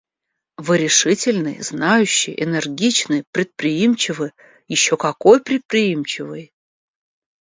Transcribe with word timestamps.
Вы 0.57 0.79
решительный, 0.79 1.61
знающий, 1.61 2.33
энергичный, 2.43 3.23
предприимчивый 3.31 4.31
еще 4.67 4.97
какой 4.97 5.43
предприимчивый. 5.43 6.53